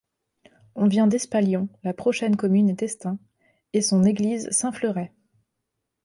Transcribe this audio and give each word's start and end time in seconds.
On 0.73 0.87
vient 0.87 1.05
d'Espalion, 1.05 1.69
la 1.83 1.93
prochaine 1.93 2.35
commune 2.35 2.71
est 2.71 2.81
Estaing, 2.81 3.19
et 3.73 3.81
son 3.83 4.03
église 4.03 4.49
Saint-Fleuret. 4.49 5.13